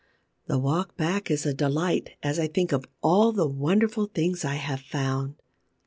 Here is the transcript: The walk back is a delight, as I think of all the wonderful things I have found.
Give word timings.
The 0.47 0.57
walk 0.57 0.97
back 0.97 1.29
is 1.29 1.45
a 1.45 1.53
delight, 1.53 2.15
as 2.23 2.39
I 2.39 2.47
think 2.47 2.71
of 2.71 2.85
all 3.03 3.31
the 3.31 3.45
wonderful 3.47 4.07
things 4.07 4.43
I 4.43 4.55
have 4.55 4.81
found. 4.81 5.35